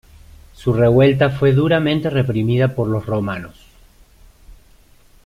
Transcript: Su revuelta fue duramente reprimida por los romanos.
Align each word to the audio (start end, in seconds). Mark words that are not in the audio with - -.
Su 0.55 0.73
revuelta 0.73 1.29
fue 1.29 1.53
duramente 1.53 2.09
reprimida 2.09 2.73
por 2.73 2.87
los 2.87 3.05
romanos. 3.05 3.53